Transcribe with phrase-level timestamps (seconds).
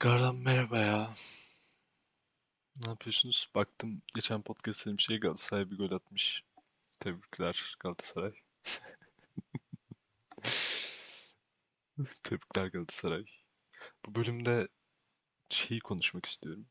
[0.00, 1.10] Tekrardan merhaba ya.
[2.84, 3.48] Ne yapıyorsunuz?
[3.54, 6.44] Baktım geçen podcast bir şey Galatasaray bir gol atmış.
[7.00, 8.32] Tebrikler Galatasaray.
[12.22, 13.24] Tebrikler Galatasaray.
[14.06, 14.68] Bu bölümde
[15.48, 16.66] şeyi konuşmak istiyorum.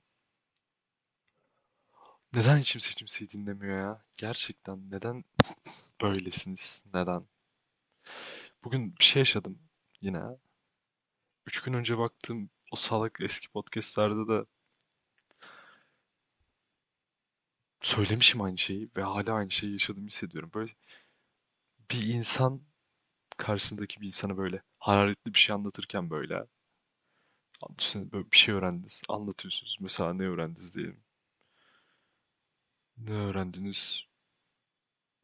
[2.34, 4.06] Neden hiç kimse kimseyi dinlemiyor ya?
[4.20, 5.24] Gerçekten neden
[6.02, 6.84] böylesiniz?
[6.94, 7.26] Neden?
[8.64, 9.60] Bugün bir şey yaşadım
[10.02, 10.22] yine.
[11.48, 14.46] Üç gün önce baktım o salak eski podcastlerde de
[17.82, 20.52] söylemişim aynı şeyi ve hala aynı şeyi yaşadığımı hissediyorum.
[20.54, 20.72] Böyle
[21.92, 22.62] bir insan
[23.38, 26.48] karşısındaki bir insana böyle hararetli bir şey anlatırken böyle
[27.78, 29.78] düşünün böyle bir şey öğrendiniz, anlatıyorsunuz.
[29.80, 31.04] Mesela ne öğrendiniz diyelim.
[32.98, 34.08] Ne öğrendiniz?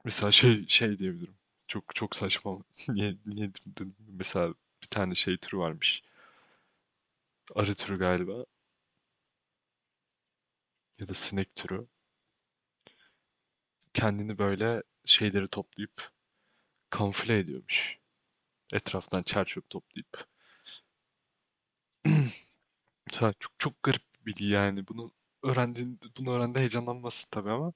[0.05, 1.37] Mesela şey şey diyebilirim.
[1.67, 2.57] Çok çok saçma.
[2.89, 3.95] Niye niye dedim?
[3.99, 6.03] Mesela bir tane şey türü varmış.
[7.55, 8.45] Arı türü galiba
[10.99, 11.87] ya da sinek türü.
[13.93, 16.11] Kendini böyle şeyleri toplayıp
[16.89, 17.99] kamufle ediyormuş.
[18.73, 20.27] Etraftan çer çöp toplayıp.
[23.13, 24.87] Çok çok garip bir bilgi yani.
[24.87, 25.11] Bunu
[25.43, 27.73] öğrendiğin, bunu öğrendi heyecanlanmasın tabii ama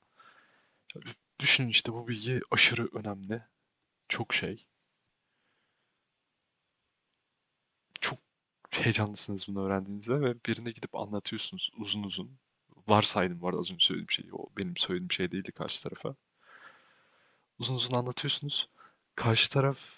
[1.39, 3.43] düşünün işte bu bilgi aşırı önemli.
[4.09, 4.65] Çok şey.
[8.01, 8.19] Çok
[8.81, 12.39] heyecanlısınız bunu öğrendiğinizde ve birine gidip anlatıyorsunuz uzun uzun.
[12.87, 14.29] Varsaydım var az önce söylediğim şey.
[14.33, 16.15] O benim söylediğim şey değildi karşı tarafa.
[17.59, 18.69] Uzun uzun anlatıyorsunuz.
[19.15, 19.91] Karşı taraf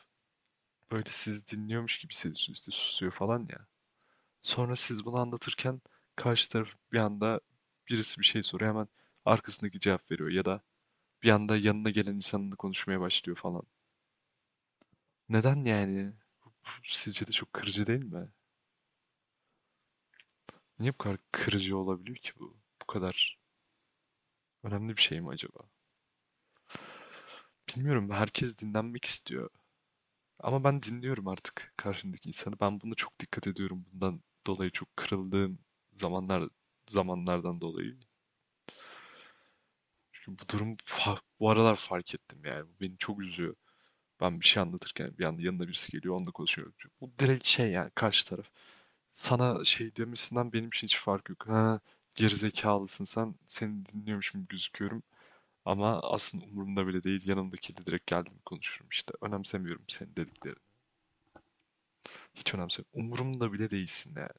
[0.91, 2.59] böyle siz dinliyormuş gibi hissediyorsunuz.
[2.59, 3.67] İşte susuyor falan ya.
[4.41, 5.81] Sonra siz bunu anlatırken
[6.16, 7.39] karşı taraf bir anda
[7.89, 8.88] birisi bir şey soruyor hemen
[9.25, 10.61] arkasındaki cevap veriyor ya da
[11.23, 13.63] bir anda yanına gelen insanla konuşmaya başlıyor falan.
[15.29, 16.13] Neden yani?
[16.83, 18.29] Sizce de çok kırıcı değil mi?
[20.81, 22.58] Niye bu kadar kırıcı olabiliyor ki bu?
[22.81, 23.38] Bu kadar
[24.64, 25.59] önemli bir şey mi acaba?
[27.69, 28.12] Bilmiyorum.
[28.12, 29.50] Herkes dinlenmek istiyor.
[30.40, 32.59] Ama ben dinliyorum artık karşımdaki insanı.
[32.62, 33.86] Ben buna çok dikkat ediyorum.
[33.94, 35.59] Bundan dolayı çok kırıldığım
[35.94, 36.50] zamanlar
[36.90, 37.98] zamanlardan dolayı.
[40.13, 40.78] Çünkü bu durum
[41.40, 42.66] bu aralar fark ettim yani.
[42.69, 43.56] Bu beni çok üzüyor.
[44.22, 46.74] Ben bir şey anlatırken bir anda yanına birisi geliyor, onunla konuşuyor.
[47.02, 48.52] Bu direkt şey yani karşı taraf.
[49.11, 51.47] Sana şey demesinden benim için hiç fark yok.
[51.47, 51.79] Ha,
[52.16, 55.03] gerizekalısın sen, seni dinliyormuş gibi gözüküyorum.
[55.66, 57.27] Ama aslında umurumda bile değil.
[57.27, 59.13] Yanımdakiyle direkt geldim konuşurum işte.
[59.21, 60.59] Önemsemiyorum senin dediklerini.
[62.35, 63.00] Hiç önemsemiyorum.
[63.05, 64.29] Umurumda bile değilsin yani.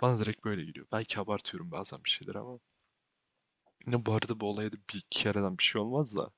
[0.00, 0.86] Bana direkt böyle geliyor.
[0.92, 2.58] Belki abartıyorum bazen bir şeyler ama.
[3.86, 6.30] Yine bu arada bu olaya da bir iki kereden bir şey olmaz da.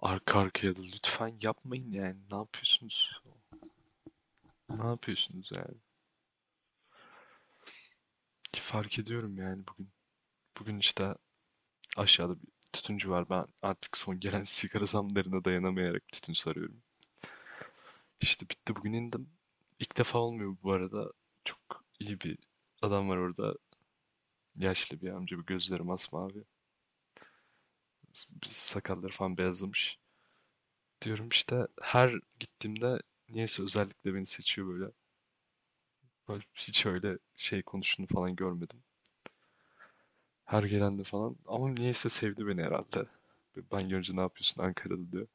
[0.00, 2.20] Arka arkaya da lütfen yapmayın yani.
[2.32, 3.22] Ne yapıyorsunuz?
[4.78, 5.50] Ne yapıyorsunuz?
[8.52, 9.90] Ki fark ediyorum yani bugün.
[10.60, 11.14] Bugün işte
[11.96, 13.30] aşağıda bir tütüncü var.
[13.30, 16.82] Ben artık son gelen sigara zamlarına dayanamayarak tütün sarıyorum.
[18.20, 19.30] İşte bitti bugün indim.
[19.78, 21.12] İlk defa olmuyor bu arada.
[21.44, 22.38] Çok iyi bir
[22.82, 23.54] adam var orada.
[24.56, 26.44] Yaşlı bir amca, bir gözleri masmavi.
[28.46, 29.98] Sakalları falan beyazlamış.
[31.02, 32.98] Diyorum işte her gittiğimde
[33.32, 34.92] niyeyse özellikle beni seçiyor böyle.
[36.54, 38.82] Hiç öyle şey konuştuğunu falan görmedim.
[40.44, 41.36] Her gelende falan.
[41.46, 43.04] Ama niyeyse sevdi beni herhalde.
[43.72, 45.26] Ben görünce ne yapıyorsun Ankara'da diyor.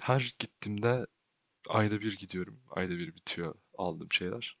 [0.00, 1.06] Her gittiğimde
[1.68, 2.60] ayda bir gidiyorum.
[2.70, 4.58] Ayda bir bitiyor aldığım şeyler.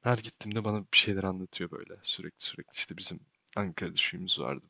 [0.00, 2.76] Her gittiğimde bana bir şeyler anlatıyor böyle sürekli sürekli.
[2.76, 3.20] İşte bizim
[3.56, 4.64] Ankara'da şuyumuz vardı.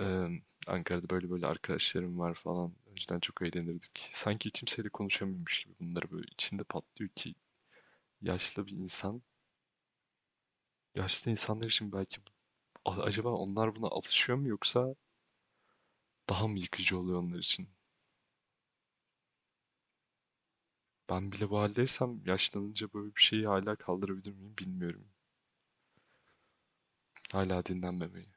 [0.00, 0.28] Ee,
[0.66, 2.74] Ankara'da böyle böyle arkadaşlarım var falan.
[2.94, 4.08] Önceden çok eğlenirdik.
[4.10, 7.34] Sanki kimseyle konuşamıyormuş gibi bunları böyle içinde patlıyor ki
[8.22, 9.22] yaşlı bir insan.
[10.94, 12.20] Yaşlı insanlar için belki
[12.84, 14.94] acaba onlar buna alışıyor mu yoksa
[16.28, 17.68] daha mı yıkıcı oluyor onlar için?
[21.10, 25.08] Ben bile bu haldeysem yaşlanınca böyle bir şeyi hala kaldırabilir miyim bilmiyorum.
[27.32, 28.28] Hala dinlenmemeyi.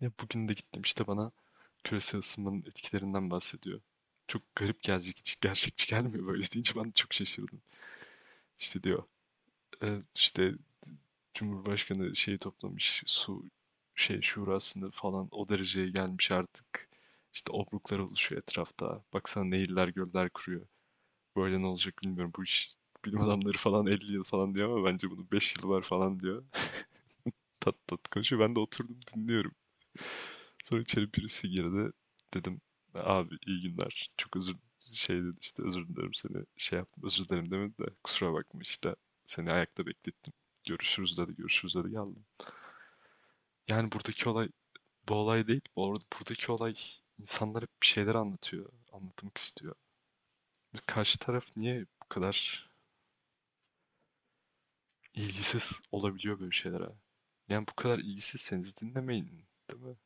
[0.00, 1.32] Ya bugün de gittim işte bana
[1.86, 3.80] küresel ısınmanın etkilerinden bahsediyor.
[4.28, 7.62] Çok garip gelecek, hiç gerçekçi gelmiyor böyle deyince ben de çok şaşırdım.
[8.58, 9.04] İşte diyor,
[9.82, 10.54] e, işte
[11.34, 13.44] Cumhurbaşkanı şeyi toplamış, su
[13.94, 16.88] şey şurasını falan o dereceye gelmiş artık.
[17.32, 19.04] İşte obruklar oluşuyor etrafta.
[19.12, 20.66] Baksana nehirler, göller kuruyor.
[21.36, 22.32] Böyle ne olacak bilmiyorum.
[22.38, 25.82] Bu iş bilim adamları falan 50 yıl falan diyor ama bence bunun 5 yılı var
[25.82, 26.44] falan diyor.
[27.60, 28.42] Tat tat konuşuyor.
[28.42, 29.52] Ben de oturdum dinliyorum.
[30.66, 31.92] Sonra içeri birisi girdi.
[32.34, 32.60] Dedim
[32.94, 34.10] abi iyi günler.
[34.16, 34.56] Çok özür
[34.92, 38.96] Şey dedi işte özür dilerim seni şey yaptım özür dilerim demedi de kusura bakma işte
[39.26, 40.32] seni ayakta beklettim.
[40.64, 42.26] Görüşürüz dedi görüşürüz dedi geldim.
[43.68, 44.48] Yani buradaki olay
[45.08, 45.62] bu olay değil.
[45.76, 46.74] Bu arada buradaki olay
[47.18, 48.72] insanlar hep bir şeyler anlatıyor.
[48.92, 49.74] Anlatmak istiyor.
[50.86, 52.68] Karşı taraf niye bu kadar
[55.14, 56.88] ilgisiz olabiliyor böyle şeylere?
[57.48, 59.46] Yani bu kadar ilgisizseniz dinlemeyin.
[59.70, 59.96] Değil mi?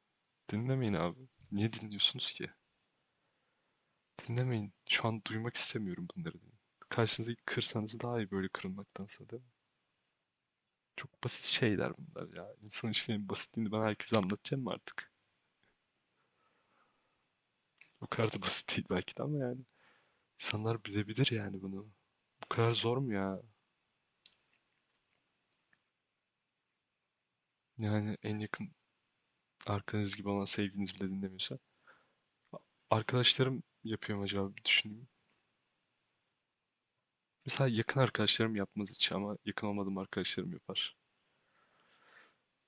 [0.51, 1.29] Dinlemeyin abi.
[1.53, 2.51] Niye dinliyorsunuz ki?
[4.29, 4.73] Dinlemeyin.
[4.89, 6.37] Şu an duymak istemiyorum bunları.
[6.89, 9.49] Karşınızı kırsanız daha iyi böyle kırılmaktansa değil mi?
[10.97, 12.49] Çok basit şeyler bunlar ya.
[12.65, 15.13] İnsan işlerinin basitliğini ben herkese anlatacağım mı artık?
[18.01, 19.61] O kadar da basit değil belki de ama yani.
[20.35, 21.89] İnsanlar bilebilir yani bunu.
[22.45, 23.43] Bu kadar zor mu ya?
[27.79, 28.73] Yani en yakın
[29.67, 31.59] arkadaşınız gibi olan sevgiliniz bile dinlemiyorsa.
[32.91, 35.09] Arkadaşlarım yapıyor mu acaba bir düşüneyim.
[37.47, 40.97] Mesela yakın arkadaşlarım yapmaz hiç ama yakın olmadığım arkadaşlarım yapar.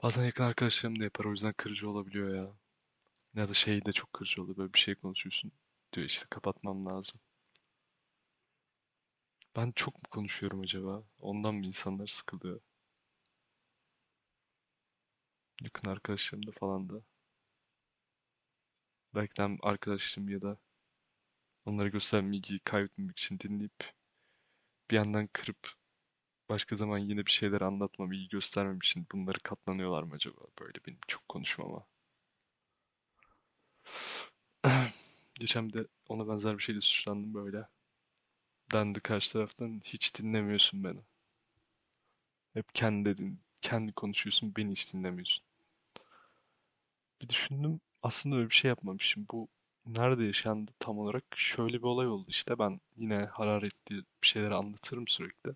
[0.03, 2.53] Bazen yakın arkadaşlarım da yapar o yüzden kırıcı olabiliyor ya.
[3.35, 5.53] Ya da şey de çok kırıcı oluyor böyle bir şey konuşuyorsun.
[5.93, 7.21] Diyor işte kapatmam lazım.
[9.57, 11.05] Ben çok mu konuşuyorum acaba?
[11.19, 12.61] Ondan mı insanlar sıkılıyor?
[15.65, 17.03] Yakın arkadaşlarım da falan da.
[19.15, 20.59] Belki de arkadaşım ya da
[21.65, 23.95] onlara gösterdiğim ilgiyi kaybetmemek için dinleyip
[24.91, 25.73] bir yandan kırıp
[26.49, 30.41] başka zaman yine bir şeyler anlatmam, ilgi göstermem için bunları katlanıyorlar mı acaba?
[30.61, 31.87] Böyle benim çok konuşmama.
[35.41, 37.69] Geçen de ona benzer bir şeyle suçlandım böyle.
[38.73, 41.01] Dendi karşı taraftan hiç dinlemiyorsun beni.
[42.55, 45.45] Hep kendi dedin, kendi konuşuyorsun, beni hiç dinlemiyorsun.
[47.23, 49.27] Bir düşündüm aslında öyle bir şey yapmamışım.
[49.33, 49.49] Bu
[49.87, 51.25] nerede yaşandı tam olarak?
[51.35, 55.53] Şöyle bir olay oldu işte ben yine hararetli bir şeyler anlatırım sürekli.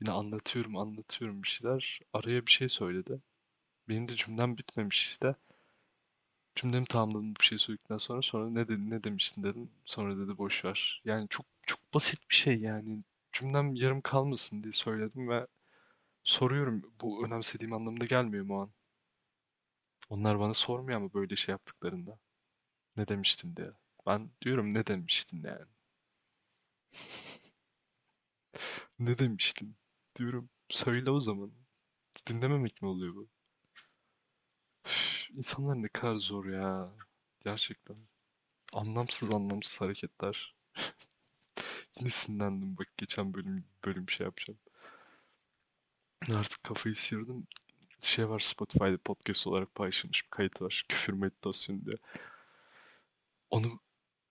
[0.00, 2.00] Yine anlatıyorum anlatıyorum bir şeyler.
[2.12, 3.20] Araya bir şey söyledi.
[3.88, 5.34] Benim de cümlem bitmemiş işte.
[6.54, 9.70] Cümlemi tamamladım bir şey söyledikten sonra sonra ne dedi ne demiştin dedim.
[9.84, 11.02] Sonra dedi boş ver.
[11.04, 13.04] Yani çok çok basit bir şey yani.
[13.32, 15.46] Cümlem yarım kalmasın diye söyledim ve
[16.24, 16.82] soruyorum.
[17.02, 18.70] Bu önemsediğim anlamında gelmiyor mu an?
[20.12, 22.18] Onlar bana sormuyor ama böyle şey yaptıklarında.
[22.96, 23.72] Ne demiştin diye.
[24.06, 25.66] Ben diyorum ne demiştin yani.
[28.98, 29.76] Ne demiştin?
[30.18, 31.52] Diyorum söyle o zaman.
[32.28, 33.28] Dinlememek mi oluyor bu?
[34.86, 36.92] Üf, İnsanlar ne kadar zor ya.
[37.44, 37.96] Gerçekten.
[38.74, 40.54] Anlamsız anlamsız hareketler.
[41.98, 44.58] Yine sinirlendim bak geçen bölüm bölüm şey yapacağım.
[46.30, 47.46] Artık kafayı sıyırdım.
[48.02, 50.84] Şey var Spotify'da podcast olarak paylaşılmış bir kayıt var.
[50.88, 51.96] Küfür meditasyonu diye.
[53.50, 53.80] Onu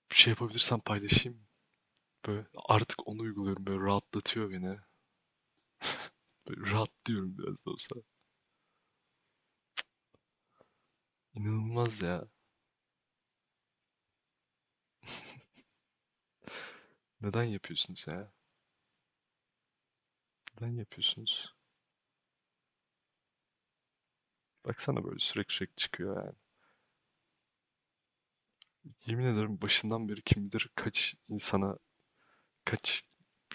[0.09, 1.47] şey yapabilirsem paylaşayım.
[2.27, 3.67] Böyle artık onu uyguluyorum.
[3.67, 4.79] Böyle rahatlatıyor beni.
[6.47, 7.95] Böyle rahatlıyorum biraz da olsa.
[11.35, 12.27] İnanılmaz ya.
[17.21, 18.31] Neden yapıyorsunuz ya?
[20.61, 21.55] Neden yapıyorsunuz?
[24.71, 26.35] Baksana böyle sürekli sürekli çıkıyor yani.
[29.05, 31.77] Yemin ederim başından beri kim bilir kaç insana
[32.65, 33.03] kaç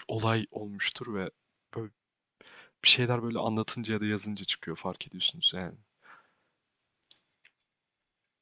[0.07, 1.31] olay olmuştur ve
[1.75, 1.91] böyle
[2.83, 5.77] bir şeyler böyle anlatınca ya da yazınca çıkıyor fark ediyorsunuz yani.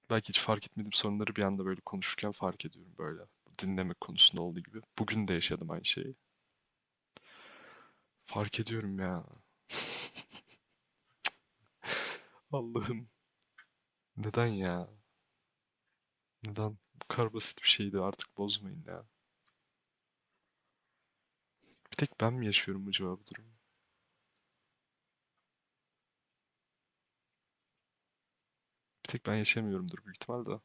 [0.09, 3.21] Belki hiç fark etmediğim sorunları bir anda böyle konuşurken fark ediyorum böyle.
[3.59, 4.81] Dinleme konusunda olduğu gibi.
[4.99, 6.15] Bugün de yaşadım aynı şeyi.
[8.25, 9.23] Fark ediyorum ya.
[12.51, 13.09] Allah'ım.
[14.17, 14.87] Neden ya?
[16.47, 16.77] Neden?
[17.01, 19.05] Bu kadar basit bir şeydi artık bozmayın ya.
[21.91, 23.49] Bir tek ben mi yaşıyorum acaba bu durumu?
[29.05, 30.59] Bir tek ben yaşamıyorumdur büyük ihtimal de.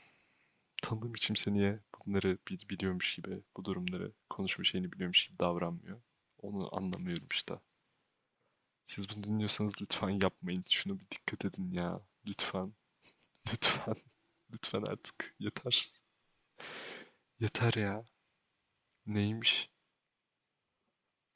[0.82, 6.00] Tanıdığım kimse niye bunları bil- biliyormuş gibi, bu durumları konuşma şeyini biliyormuş gibi davranmıyor.
[6.38, 7.54] Onu anlamıyorum işte.
[8.86, 10.64] Siz bunu dinliyorsanız lütfen yapmayın.
[10.70, 12.00] Şuna bir dikkat edin ya.
[12.26, 12.74] Lütfen.
[13.52, 13.96] Lütfen.
[14.54, 15.36] Lütfen artık.
[15.38, 15.92] Yeter.
[17.40, 18.04] Yeter ya.
[19.06, 19.70] Neymiş?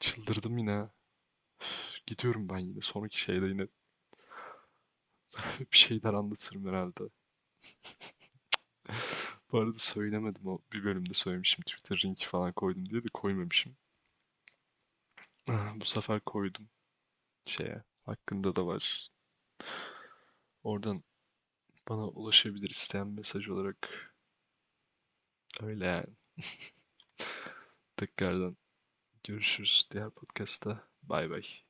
[0.00, 0.88] Çıldırdım yine.
[2.06, 2.80] Gidiyorum ben yine.
[2.80, 3.66] Sonraki şeyde yine
[5.72, 7.00] bir şeyler anlatırım herhalde.
[9.52, 11.62] Bu arada söylemedim o bir bölümde söylemişim.
[11.64, 13.76] Twitter linki falan koydum diye de koymamışım.
[15.48, 16.68] Ah, Bu sefer koydum
[17.48, 17.82] şeye.
[18.06, 19.10] Hakkında da var.
[20.62, 21.02] Oradan
[21.88, 24.08] bana ulaşabilir isteyen mesaj olarak
[25.62, 26.06] Öyle yani.
[27.96, 28.56] Tekrardan
[29.24, 30.88] görüşürüz diğer podcast'ta.
[31.02, 31.67] Bay bay.